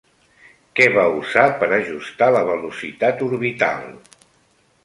Què 0.79 0.87
va 0.95 1.03
usar 1.17 1.43
per 1.63 1.69
ajustar 1.77 2.31
la 2.37 2.43
velocitat 2.49 3.23
orbital? 3.29 3.85